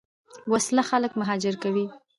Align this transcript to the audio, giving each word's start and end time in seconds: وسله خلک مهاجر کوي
وسله 0.51 0.83
خلک 0.89 1.11
مهاجر 1.19 1.53
کوي 1.63 1.85